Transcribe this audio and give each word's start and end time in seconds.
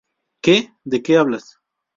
¿Qué?¿ 0.43 0.71
de 0.83 1.03
qué 1.03 1.17
hablas? 1.19 1.59